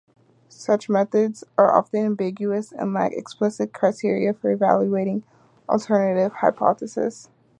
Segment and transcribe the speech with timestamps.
[0.49, 5.23] Such methods are often ambiguous and lack explicit criteria for evaluating
[5.69, 7.29] alternative hypotheses.